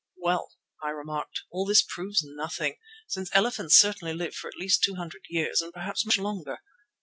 "Well," 0.17 0.57
I 0.83 0.89
remarked, 0.89 1.41
"all 1.51 1.63
this 1.63 1.83
proves 1.83 2.23
nothing, 2.25 2.79
since 3.07 3.29
elephants 3.33 3.77
certainly 3.77 4.15
live 4.15 4.33
for 4.33 4.47
at 4.47 4.57
least 4.57 4.81
two 4.83 4.95
hundred 4.95 5.25
years, 5.29 5.61
and 5.61 5.71
perhaps 5.71 6.07
much 6.07 6.17
longer. 6.17 6.57